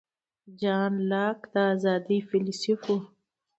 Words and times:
جان 0.61 0.93
لاک 1.11 1.39
د 1.53 1.55
آزادۍ 1.73 2.19
فیلیسوف 2.29 2.81
و. 2.97 2.97